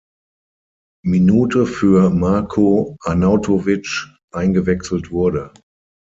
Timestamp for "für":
1.67-2.09